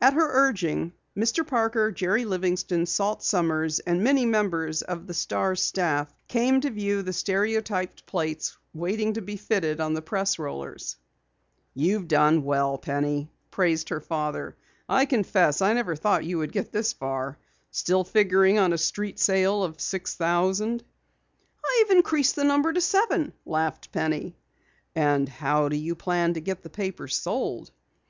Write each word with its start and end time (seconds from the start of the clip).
At 0.00 0.14
her 0.14 0.26
urging, 0.48 0.94
Mr. 1.14 1.46
Parker, 1.46 1.92
Jerry 1.92 2.24
Livingston, 2.24 2.86
Salt 2.86 3.22
Sommers, 3.22 3.78
and 3.80 4.02
many 4.02 4.24
members 4.24 4.80
of 4.80 5.06
the 5.06 5.12
Star's 5.12 5.60
staff, 5.60 6.10
came 6.28 6.62
to 6.62 6.70
view 6.70 7.02
the 7.02 7.12
stereotyped 7.12 8.06
plates 8.06 8.56
waiting 8.72 9.12
to 9.12 9.20
be 9.20 9.36
fitted 9.36 9.78
on 9.78 9.92
the 9.92 10.00
press 10.00 10.38
rollers. 10.38 10.96
"You've 11.74 12.08
done 12.08 12.42
well, 12.42 12.78
Penny," 12.78 13.30
praised 13.50 13.90
her 13.90 14.00
father. 14.00 14.56
"I 14.88 15.04
confess 15.04 15.60
I 15.60 15.74
never 15.74 15.94
thought 15.94 16.24
you 16.24 16.38
would 16.38 16.52
get 16.52 16.72
this 16.72 16.94
far. 16.94 17.36
Still 17.70 18.02
figuring 18.02 18.58
on 18.58 18.72
a 18.72 18.78
street 18.78 19.18
sale 19.18 19.62
of 19.62 19.78
six 19.78 20.14
thousand?" 20.16 20.84
"I've 21.82 21.90
increased 21.90 22.34
the 22.34 22.44
number 22.44 22.72
to 22.72 22.80
seven," 22.80 23.34
laughed 23.44 23.92
Penny. 23.92 24.38
"And 24.94 25.28
how 25.28 25.68
do 25.68 25.76
you 25.76 25.94
plan 25.94 26.32
to 26.32 26.40
get 26.40 26.62
the 26.62 26.70
papers 26.70 27.14
sold?" 27.14 27.70